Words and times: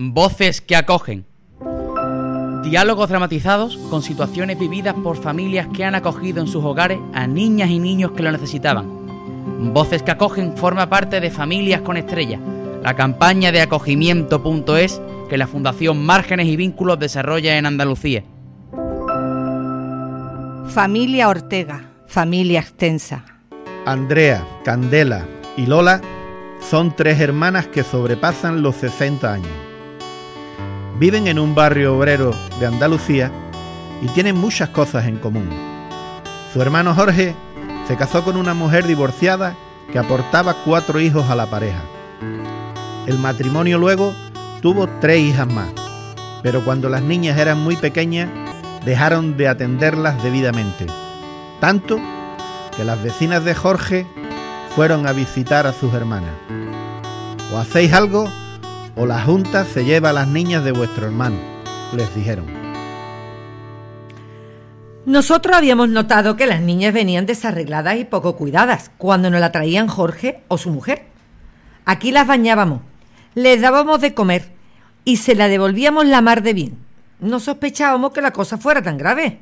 Voces 0.00 0.60
que 0.60 0.76
acogen. 0.76 1.26
Diálogos 2.62 3.08
dramatizados 3.08 3.76
con 3.90 4.00
situaciones 4.00 4.56
vividas 4.56 4.94
por 4.94 5.16
familias 5.16 5.66
que 5.74 5.84
han 5.84 5.96
acogido 5.96 6.40
en 6.40 6.46
sus 6.46 6.64
hogares 6.64 7.00
a 7.12 7.26
niñas 7.26 7.68
y 7.68 7.80
niños 7.80 8.12
que 8.12 8.22
lo 8.22 8.30
necesitaban. 8.30 8.86
Voces 9.74 10.04
que 10.04 10.12
acogen 10.12 10.56
forma 10.56 10.88
parte 10.88 11.18
de 11.18 11.32
Familias 11.32 11.80
con 11.80 11.96
Estrella, 11.96 12.38
la 12.80 12.94
campaña 12.94 13.50
de 13.50 13.60
acogimiento.es 13.60 15.00
que 15.28 15.36
la 15.36 15.48
Fundación 15.48 16.06
Márgenes 16.06 16.46
y 16.46 16.54
Vínculos 16.54 17.00
desarrolla 17.00 17.58
en 17.58 17.66
Andalucía. 17.66 18.22
Familia 20.68 21.28
Ortega, 21.28 21.90
familia 22.06 22.60
extensa. 22.60 23.24
Andrea, 23.84 24.46
Candela 24.64 25.26
y 25.56 25.66
Lola 25.66 26.00
son 26.60 26.94
tres 26.94 27.18
hermanas 27.18 27.66
que 27.66 27.82
sobrepasan 27.82 28.62
los 28.62 28.76
60 28.76 29.32
años. 29.32 29.67
Viven 30.98 31.28
en 31.28 31.38
un 31.38 31.54
barrio 31.54 31.96
obrero 31.96 32.34
de 32.58 32.66
Andalucía 32.66 33.30
y 34.02 34.08
tienen 34.08 34.36
muchas 34.36 34.70
cosas 34.70 35.06
en 35.06 35.18
común. 35.18 35.48
Su 36.52 36.60
hermano 36.60 36.92
Jorge 36.92 37.36
se 37.86 37.96
casó 37.96 38.24
con 38.24 38.36
una 38.36 38.52
mujer 38.52 38.84
divorciada 38.84 39.54
que 39.92 39.98
aportaba 40.00 40.56
cuatro 40.64 40.98
hijos 40.98 41.30
a 41.30 41.36
la 41.36 41.46
pareja. 41.46 41.82
El 43.06 43.16
matrimonio 43.20 43.78
luego 43.78 44.12
tuvo 44.60 44.88
tres 45.00 45.20
hijas 45.20 45.46
más, 45.46 45.68
pero 46.42 46.64
cuando 46.64 46.88
las 46.88 47.02
niñas 47.02 47.38
eran 47.38 47.62
muy 47.62 47.76
pequeñas 47.76 48.28
dejaron 48.84 49.36
de 49.36 49.46
atenderlas 49.46 50.20
debidamente. 50.24 50.86
Tanto 51.60 52.00
que 52.76 52.82
las 52.82 53.00
vecinas 53.00 53.44
de 53.44 53.54
Jorge 53.54 54.04
fueron 54.74 55.06
a 55.06 55.12
visitar 55.12 55.64
a 55.68 55.72
sus 55.72 55.94
hermanas. 55.94 56.34
O 57.52 57.58
hacéis 57.58 57.92
algo 57.92 58.28
o 58.98 59.06
la 59.06 59.22
Junta 59.22 59.64
se 59.64 59.84
lleva 59.84 60.10
a 60.10 60.12
las 60.12 60.26
niñas 60.26 60.64
de 60.64 60.72
vuestro 60.72 61.06
hermano, 61.06 61.36
les 61.94 62.12
dijeron. 62.16 62.46
Nosotros 65.06 65.56
habíamos 65.56 65.88
notado 65.88 66.36
que 66.36 66.46
las 66.46 66.60
niñas 66.60 66.92
venían 66.92 67.24
desarregladas 67.24 67.96
y 67.96 68.04
poco 68.04 68.36
cuidadas 68.36 68.90
cuando 68.98 69.30
nos 69.30 69.40
la 69.40 69.52
traían 69.52 69.86
Jorge 69.86 70.42
o 70.48 70.58
su 70.58 70.70
mujer. 70.70 71.04
Aquí 71.84 72.10
las 72.10 72.26
bañábamos, 72.26 72.80
les 73.34 73.60
dábamos 73.60 74.00
de 74.00 74.14
comer 74.14 74.50
y 75.04 75.18
se 75.18 75.36
la 75.36 75.46
devolvíamos 75.46 76.04
la 76.04 76.20
mar 76.20 76.42
de 76.42 76.52
bien. 76.52 76.78
No 77.20 77.38
sospechábamos 77.38 78.12
que 78.12 78.20
la 78.20 78.32
cosa 78.32 78.58
fuera 78.58 78.82
tan 78.82 78.98
grave. 78.98 79.38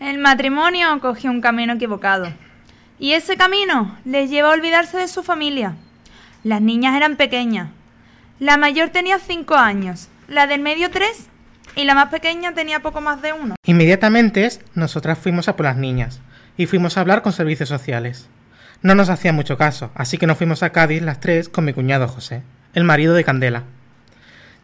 El 0.00 0.18
matrimonio 0.18 0.88
cogió 1.00 1.30
un 1.30 1.40
camino 1.40 1.74
equivocado. 1.74 2.26
Y 2.98 3.12
ese 3.12 3.36
camino 3.36 3.96
les 4.04 4.30
lleva 4.30 4.50
a 4.50 4.52
olvidarse 4.52 4.98
de 4.98 5.08
su 5.08 5.22
familia. 5.22 5.76
Las 6.42 6.60
niñas 6.60 6.96
eran 6.96 7.16
pequeñas. 7.16 7.68
La 8.40 8.56
mayor 8.56 8.88
tenía 8.88 9.20
cinco 9.20 9.54
años, 9.54 10.08
la 10.26 10.48
del 10.48 10.60
medio 10.60 10.90
tres 10.90 11.28
y 11.76 11.84
la 11.84 11.94
más 11.94 12.08
pequeña 12.08 12.52
tenía 12.52 12.80
poco 12.80 13.00
más 13.00 13.22
de 13.22 13.32
uno. 13.32 13.54
Inmediatamente 13.64 14.48
nosotras 14.74 15.18
fuimos 15.18 15.48
a 15.48 15.54
por 15.54 15.66
las 15.66 15.76
niñas 15.76 16.20
y 16.56 16.66
fuimos 16.66 16.96
a 16.96 17.00
hablar 17.00 17.22
con 17.22 17.32
servicios 17.32 17.68
sociales. 17.68 18.28
No 18.82 18.96
nos 18.96 19.08
hacía 19.08 19.32
mucho 19.32 19.56
caso, 19.56 19.92
así 19.94 20.18
que 20.18 20.26
nos 20.26 20.36
fuimos 20.36 20.64
a 20.64 20.70
Cádiz 20.70 21.00
las 21.00 21.20
tres 21.20 21.48
con 21.48 21.64
mi 21.64 21.72
cuñado 21.72 22.08
José, 22.08 22.42
el 22.74 22.82
marido 22.82 23.14
de 23.14 23.22
Candela. 23.22 23.62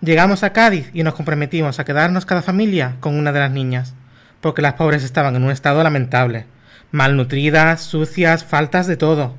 Llegamos 0.00 0.42
a 0.42 0.52
Cádiz 0.52 0.90
y 0.92 1.04
nos 1.04 1.14
comprometimos 1.14 1.78
a 1.78 1.84
quedarnos 1.84 2.26
cada 2.26 2.42
familia 2.42 2.96
con 2.98 3.16
una 3.16 3.30
de 3.30 3.38
las 3.38 3.52
niñas, 3.52 3.94
porque 4.40 4.62
las 4.62 4.74
pobres 4.74 5.04
estaban 5.04 5.36
en 5.36 5.44
un 5.44 5.52
estado 5.52 5.80
lamentable, 5.84 6.46
malnutridas, 6.90 7.82
sucias, 7.82 8.44
faltas 8.44 8.88
de 8.88 8.96
todo. 8.96 9.36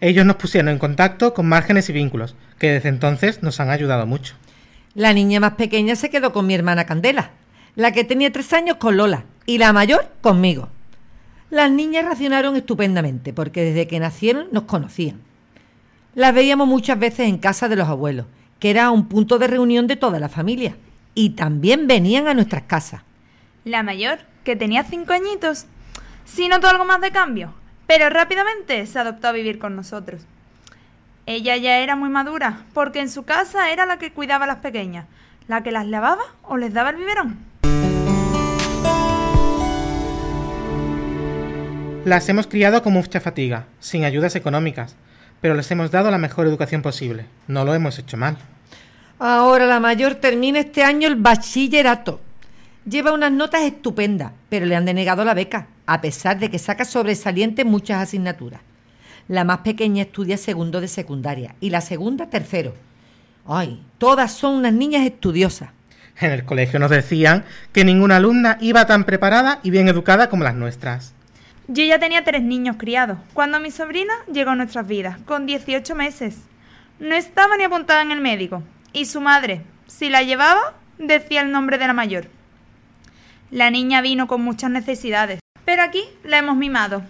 Ellos 0.00 0.26
nos 0.26 0.36
pusieron 0.36 0.68
en 0.68 0.78
contacto 0.78 1.34
con 1.34 1.48
márgenes 1.48 1.88
y 1.88 1.92
vínculos, 1.92 2.34
que 2.58 2.70
desde 2.72 2.88
entonces 2.88 3.42
nos 3.42 3.60
han 3.60 3.70
ayudado 3.70 4.06
mucho. 4.06 4.34
La 4.94 5.12
niña 5.12 5.40
más 5.40 5.52
pequeña 5.52 5.96
se 5.96 6.10
quedó 6.10 6.32
con 6.32 6.46
mi 6.46 6.54
hermana 6.54 6.86
Candela, 6.86 7.30
la 7.74 7.92
que 7.92 8.04
tenía 8.04 8.32
tres 8.32 8.52
años 8.52 8.76
con 8.76 8.96
Lola 8.96 9.24
y 9.44 9.58
la 9.58 9.72
mayor 9.72 10.10
conmigo. 10.20 10.68
Las 11.50 11.70
niñas 11.70 12.04
racionaron 12.04 12.56
estupendamente 12.56 13.32
porque 13.32 13.62
desde 13.62 13.86
que 13.86 14.00
nacieron 14.00 14.48
nos 14.52 14.64
conocían. 14.64 15.20
Las 16.14 16.34
veíamos 16.34 16.66
muchas 16.66 16.98
veces 16.98 17.28
en 17.28 17.38
casa 17.38 17.68
de 17.68 17.76
los 17.76 17.88
abuelos, 17.88 18.26
que 18.58 18.70
era 18.70 18.90
un 18.90 19.06
punto 19.06 19.38
de 19.38 19.46
reunión 19.46 19.86
de 19.86 19.96
toda 19.96 20.18
la 20.18 20.30
familia, 20.30 20.76
y 21.14 21.30
también 21.30 21.86
venían 21.86 22.26
a 22.26 22.34
nuestras 22.34 22.62
casas. 22.62 23.02
La 23.64 23.82
mayor, 23.82 24.18
que 24.44 24.56
tenía 24.56 24.82
cinco 24.84 25.12
añitos, 25.12 25.66
sí 26.24 26.48
notó 26.48 26.68
algo 26.68 26.84
más 26.84 27.00
de 27.00 27.10
cambio, 27.10 27.52
pero 27.86 28.10
rápidamente 28.10 28.84
se 28.86 28.98
adoptó 28.98 29.28
a 29.28 29.32
vivir 29.32 29.58
con 29.58 29.76
nosotros. 29.76 30.22
Ella 31.26 31.56
ya 31.56 31.78
era 31.78 31.96
muy 31.96 32.08
madura, 32.08 32.64
porque 32.72 33.00
en 33.00 33.10
su 33.10 33.24
casa 33.24 33.70
era 33.70 33.86
la 33.86 33.98
que 33.98 34.12
cuidaba 34.12 34.44
a 34.44 34.48
las 34.48 34.58
pequeñas, 34.58 35.06
la 35.48 35.62
que 35.62 35.72
las 35.72 35.86
lavaba 35.86 36.22
o 36.42 36.56
les 36.56 36.72
daba 36.72 36.90
el 36.90 36.96
biberón. 36.96 37.38
Las 42.04 42.28
hemos 42.28 42.46
criado 42.46 42.82
con 42.82 42.92
mucha 42.92 43.20
fatiga, 43.20 43.64
sin 43.80 44.04
ayudas 44.04 44.36
económicas, 44.36 44.94
pero 45.40 45.54
les 45.54 45.68
hemos 45.72 45.90
dado 45.90 46.10
la 46.12 46.18
mejor 46.18 46.46
educación 46.46 46.82
posible. 46.82 47.26
No 47.48 47.64
lo 47.64 47.74
hemos 47.74 47.98
hecho 47.98 48.16
mal. 48.16 48.36
Ahora 49.18 49.66
la 49.66 49.80
mayor 49.80 50.14
termina 50.16 50.60
este 50.60 50.84
año 50.84 51.08
el 51.08 51.16
bachillerato. 51.16 52.20
Lleva 52.88 53.12
unas 53.12 53.32
notas 53.32 53.62
estupendas, 53.62 54.30
pero 54.48 54.66
le 54.66 54.76
han 54.76 54.84
denegado 54.84 55.24
la 55.24 55.34
beca 55.34 55.66
a 55.86 56.00
pesar 56.00 56.38
de 56.38 56.50
que 56.50 56.58
saca 56.58 56.84
sobresaliente 56.84 57.64
muchas 57.64 58.02
asignaturas. 58.02 58.60
La 59.28 59.44
más 59.44 59.58
pequeña 59.58 60.02
estudia 60.02 60.36
segundo 60.36 60.80
de 60.80 60.88
secundaria 60.88 61.54
y 61.60 61.70
la 61.70 61.80
segunda 61.80 62.30
tercero. 62.30 62.74
Ay, 63.46 63.82
todas 63.98 64.32
son 64.32 64.54
unas 64.54 64.72
niñas 64.72 65.04
estudiosas. 65.06 65.70
En 66.18 66.30
el 66.30 66.44
colegio 66.44 66.78
nos 66.78 66.90
decían 66.90 67.44
que 67.72 67.84
ninguna 67.84 68.16
alumna 68.16 68.56
iba 68.60 68.86
tan 68.86 69.04
preparada 69.04 69.60
y 69.62 69.70
bien 69.70 69.88
educada 69.88 70.28
como 70.28 70.44
las 70.44 70.54
nuestras. 70.54 71.14
Yo 71.68 71.84
ya 71.84 71.98
tenía 71.98 72.24
tres 72.24 72.42
niños 72.42 72.76
criados 72.78 73.18
cuando 73.34 73.60
mi 73.60 73.70
sobrina 73.70 74.14
llegó 74.32 74.50
a 74.50 74.56
nuestras 74.56 74.86
vidas, 74.86 75.18
con 75.26 75.46
18 75.46 75.94
meses. 75.94 76.36
No 77.00 77.14
estaba 77.14 77.56
ni 77.56 77.64
apuntada 77.64 78.02
en 78.02 78.12
el 78.12 78.20
médico, 78.20 78.62
y 78.92 79.06
su 79.06 79.20
madre, 79.20 79.62
si 79.86 80.08
la 80.08 80.22
llevaba, 80.22 80.74
decía 80.98 81.42
el 81.42 81.50
nombre 81.50 81.76
de 81.76 81.86
la 81.86 81.92
mayor. 81.92 82.28
La 83.50 83.70
niña 83.70 84.00
vino 84.00 84.26
con 84.26 84.42
muchas 84.42 84.70
necesidades, 84.70 85.40
pero 85.66 85.82
aquí 85.82 86.04
la 86.24 86.38
hemos 86.38 86.56
mimado. 86.56 87.02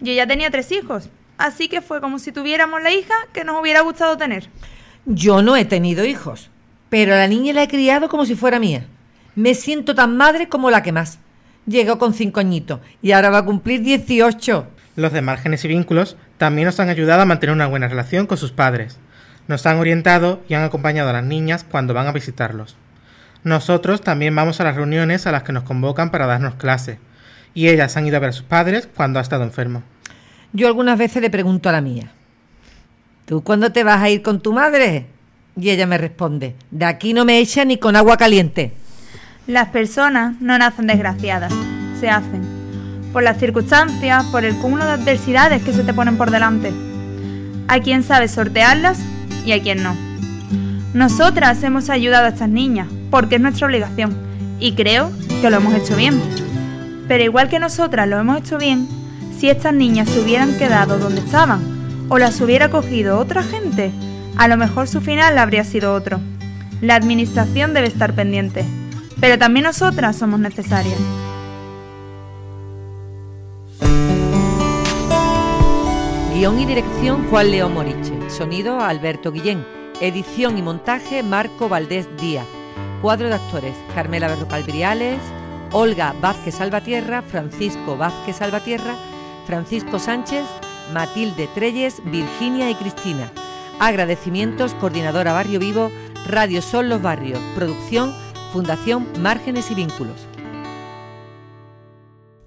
Yo 0.00 0.12
ya 0.12 0.26
tenía 0.26 0.50
tres 0.50 0.72
hijos, 0.72 1.10
así 1.38 1.68
que 1.68 1.80
fue 1.80 2.00
como 2.00 2.18
si 2.18 2.32
tuviéramos 2.32 2.82
la 2.82 2.90
hija 2.90 3.14
que 3.32 3.44
nos 3.44 3.60
hubiera 3.60 3.82
gustado 3.82 4.16
tener. 4.16 4.48
Yo 5.04 5.42
no 5.42 5.56
he 5.56 5.64
tenido 5.64 6.04
hijos, 6.04 6.50
pero 6.88 7.14
a 7.14 7.18
la 7.18 7.28
niña 7.28 7.52
la 7.52 7.62
he 7.62 7.68
criado 7.68 8.08
como 8.08 8.26
si 8.26 8.34
fuera 8.34 8.58
mía. 8.58 8.86
Me 9.36 9.54
siento 9.54 9.94
tan 9.94 10.16
madre 10.16 10.48
como 10.48 10.70
la 10.70 10.82
que 10.82 10.90
más. 10.90 11.20
Llegó 11.66 11.98
con 11.98 12.14
cinco 12.14 12.40
añitos 12.40 12.80
y 13.02 13.12
ahora 13.12 13.30
va 13.30 13.38
a 13.38 13.44
cumplir 13.44 13.82
18. 13.82 14.66
Los 14.96 15.12
de 15.12 15.20
márgenes 15.20 15.64
y 15.64 15.68
vínculos 15.68 16.16
también 16.38 16.66
nos 16.66 16.80
han 16.80 16.88
ayudado 16.88 17.22
a 17.22 17.26
mantener 17.26 17.54
una 17.54 17.66
buena 17.66 17.88
relación 17.88 18.26
con 18.26 18.38
sus 18.38 18.52
padres. 18.52 18.98
Nos 19.48 19.66
han 19.66 19.78
orientado 19.78 20.42
y 20.48 20.54
han 20.54 20.64
acompañado 20.64 21.10
a 21.10 21.12
las 21.12 21.24
niñas 21.24 21.64
cuando 21.64 21.92
van 21.92 22.06
a 22.06 22.12
visitarlos. 22.12 22.76
Nosotros 23.44 24.00
también 24.00 24.34
vamos 24.34 24.60
a 24.60 24.64
las 24.64 24.74
reuniones 24.74 25.26
a 25.26 25.32
las 25.32 25.42
que 25.42 25.52
nos 25.52 25.64
convocan 25.64 26.10
para 26.10 26.26
darnos 26.26 26.54
clase, 26.54 26.98
y 27.56 27.68
ellas 27.68 27.96
han 27.96 28.06
ido 28.06 28.18
a 28.18 28.20
ver 28.20 28.28
a 28.28 28.34
sus 28.34 28.44
padres 28.44 28.86
cuando 28.94 29.18
ha 29.18 29.22
estado 29.22 29.42
enfermo. 29.42 29.82
Yo 30.52 30.68
algunas 30.68 30.98
veces 30.98 31.22
le 31.22 31.30
pregunto 31.30 31.70
a 31.70 31.72
la 31.72 31.80
mía, 31.80 32.12
¿tú 33.24 33.42
cuándo 33.42 33.72
te 33.72 33.82
vas 33.82 34.02
a 34.02 34.10
ir 34.10 34.22
con 34.22 34.40
tu 34.40 34.52
madre? 34.52 35.06
Y 35.58 35.70
ella 35.70 35.86
me 35.86 35.96
responde, 35.96 36.54
de 36.70 36.84
aquí 36.84 37.14
no 37.14 37.24
me 37.24 37.38
echa 37.38 37.64
ni 37.64 37.78
con 37.78 37.96
agua 37.96 38.18
caliente. 38.18 38.74
Las 39.46 39.70
personas 39.70 40.38
no 40.38 40.58
nacen 40.58 40.86
desgraciadas, 40.86 41.52
se 41.98 42.10
hacen. 42.10 42.42
Por 43.14 43.22
las 43.22 43.38
circunstancias, 43.38 44.26
por 44.26 44.44
el 44.44 44.54
cúmulo 44.56 44.84
de 44.84 44.92
adversidades 44.92 45.62
que 45.62 45.72
se 45.72 45.82
te 45.82 45.94
ponen 45.94 46.18
por 46.18 46.30
delante. 46.30 46.74
Hay 47.68 47.80
quien 47.80 48.02
sabe 48.02 48.28
sortearlas 48.28 48.98
y 49.46 49.52
hay 49.52 49.62
quien 49.62 49.82
no. 49.82 49.96
Nosotras 50.92 51.62
hemos 51.62 51.88
ayudado 51.88 52.26
a 52.26 52.30
estas 52.30 52.50
niñas 52.50 52.88
porque 53.10 53.36
es 53.36 53.40
nuestra 53.40 53.66
obligación 53.66 54.14
y 54.60 54.72
creo 54.72 55.10
que 55.40 55.48
lo 55.48 55.56
hemos 55.56 55.72
hecho 55.72 55.96
bien. 55.96 56.20
Pero 57.08 57.24
igual 57.24 57.48
que 57.48 57.58
nosotras 57.58 58.08
lo 58.08 58.18
hemos 58.18 58.38
hecho 58.38 58.58
bien, 58.58 58.88
si 59.38 59.48
estas 59.48 59.74
niñas 59.74 60.08
se 60.08 60.20
hubieran 60.20 60.56
quedado 60.58 60.98
donde 60.98 61.20
estaban 61.20 62.06
o 62.08 62.18
las 62.18 62.40
hubiera 62.40 62.70
cogido 62.70 63.18
otra 63.18 63.42
gente, 63.42 63.92
a 64.36 64.48
lo 64.48 64.56
mejor 64.56 64.88
su 64.88 65.00
final 65.00 65.38
habría 65.38 65.64
sido 65.64 65.94
otro. 65.94 66.20
La 66.80 66.94
administración 66.94 67.74
debe 67.74 67.86
estar 67.86 68.14
pendiente, 68.14 68.64
pero 69.20 69.38
también 69.38 69.64
nosotras 69.64 70.16
somos 70.16 70.40
necesarias. 70.40 70.98
Guión 76.34 76.60
y 76.60 76.66
dirección 76.66 77.26
Juan 77.30 77.50
León 77.50 77.72
Moriche. 77.72 78.12
Sonido 78.28 78.80
Alberto 78.80 79.32
Guillén. 79.32 79.64
Edición 80.02 80.58
y 80.58 80.62
montaje 80.62 81.22
Marco 81.22 81.70
Valdés 81.70 82.06
Díaz. 82.20 82.44
Cuadro 83.00 83.28
de 83.28 83.36
actores 83.36 83.74
Carmela 83.94 84.28
Berrocal 84.28 84.62
Briales, 84.64 85.18
Olga 85.78 86.14
Vázquez 86.22 86.54
Salvatierra, 86.54 87.20
Francisco 87.20 87.98
Vázquez 87.98 88.36
Salvatierra, 88.36 88.96
Francisco 89.46 89.98
Sánchez, 89.98 90.46
Matilde 90.94 91.50
Treyes, 91.54 92.00
Virginia 92.02 92.70
y 92.70 92.74
Cristina. 92.76 93.30
Agradecimientos, 93.78 94.72
Coordinadora 94.72 95.34
Barrio 95.34 95.60
Vivo, 95.60 95.90
Radio 96.28 96.62
Son 96.62 96.88
los 96.88 97.02
Barrios. 97.02 97.40
Producción 97.54 98.14
Fundación 98.54 99.06
Márgenes 99.20 99.70
y 99.70 99.74
Vínculos. 99.74 100.26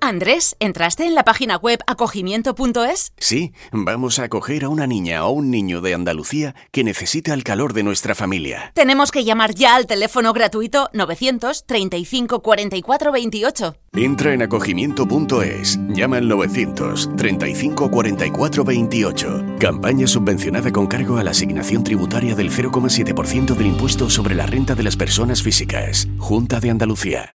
Andrés, 0.09 0.55
¿entraste 0.59 1.05
en 1.05 1.13
la 1.13 1.23
página 1.23 1.55
web 1.57 1.81
acogimiento.es? 1.85 3.13
Sí, 3.19 3.53
vamos 3.71 4.17
a 4.17 4.23
acoger 4.23 4.63
a 4.63 4.69
una 4.69 4.87
niña 4.87 5.23
o 5.23 5.29
un 5.29 5.51
niño 5.51 5.81
de 5.81 5.93
Andalucía 5.93 6.55
que 6.71 6.83
necesita 6.83 7.35
el 7.35 7.43
calor 7.43 7.73
de 7.73 7.83
nuestra 7.83 8.15
familia. 8.15 8.71
Tenemos 8.73 9.11
que 9.11 9.23
llamar 9.23 9.53
ya 9.53 9.75
al 9.75 9.85
teléfono 9.85 10.33
gratuito 10.33 10.89
935 10.93 12.41
44 12.41 13.11
28. 13.11 13.75
Entra 13.93 14.33
en 14.33 14.41
acogimiento.es, 14.41 15.79
llama 15.89 16.17
al 16.17 16.27
935 16.27 17.91
44 17.91 18.63
28. 18.63 19.45
Campaña 19.59 20.07
subvencionada 20.07 20.71
con 20.71 20.87
cargo 20.87 21.17
a 21.17 21.23
la 21.23 21.31
asignación 21.31 21.83
tributaria 21.83 22.33
del 22.33 22.49
0,7% 22.49 23.53
del 23.53 23.67
impuesto 23.67 24.09
sobre 24.09 24.33
la 24.33 24.47
renta 24.47 24.73
de 24.73 24.81
las 24.81 24.97
personas 24.97 25.43
físicas. 25.43 26.07
Junta 26.17 26.59
de 26.59 26.71
Andalucía. 26.71 27.35